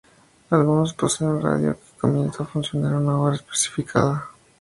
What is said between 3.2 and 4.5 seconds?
especificada.